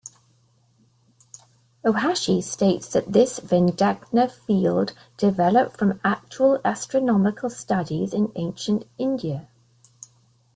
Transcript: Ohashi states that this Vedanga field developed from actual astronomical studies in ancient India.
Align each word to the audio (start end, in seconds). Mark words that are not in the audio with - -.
Ohashi 1.85 2.41
states 2.41 2.87
that 2.87 3.13
this 3.13 3.39
Vedanga 3.39 4.31
field 4.31 4.93
developed 5.15 5.77
from 5.77 5.99
actual 6.03 6.59
astronomical 6.65 7.51
studies 7.51 8.11
in 8.11 8.31
ancient 8.35 8.87
India. 8.97 9.47